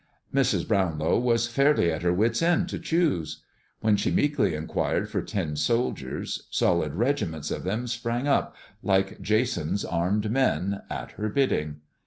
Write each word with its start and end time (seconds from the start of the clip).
Mrs. 0.33 0.67
Brownlow 0.67 1.19
was 1.19 1.45
fairly 1.45 1.91
at 1.91 2.01
her 2.01 2.11
wits' 2.11 2.41
end 2.41 2.67
to 2.69 2.79
choose. 2.79 3.43
When 3.81 3.97
she 3.97 4.09
meekly 4.09 4.55
inquired 4.55 5.07
for 5.11 5.21
tin 5.21 5.55
soldiers, 5.55 6.47
solid 6.49 6.95
regiments 6.95 7.51
of 7.51 7.63
them 7.63 7.85
sprang 7.85 8.27
up, 8.27 8.55
like 8.81 9.21
Jason's 9.21 9.85
armed 9.85 10.31
men, 10.31 10.81
at 10.89 11.11
her 11.11 11.29
bidding. 11.29 11.81